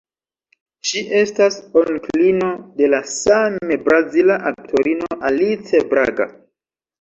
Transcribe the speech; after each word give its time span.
Ŝi 0.91 1.01
estas 1.17 1.57
onklino 1.81 2.47
de 2.79 2.89
la 2.93 3.01
same 3.17 3.77
brazila 3.89 4.39
aktorino 4.53 5.11
Alice 5.31 5.85
Braga. 5.93 6.29